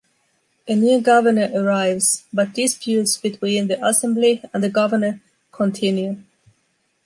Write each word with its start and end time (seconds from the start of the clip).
A 0.67 0.73
new 0.75 0.99
governor 0.99 1.51
arrives, 1.53 2.23
but 2.33 2.55
disputes 2.55 3.19
between 3.19 3.67
the 3.67 3.79
assembly 3.85 4.41
and 4.51 4.63
the 4.63 4.69
governor 4.71 5.21
continue. 5.51 6.17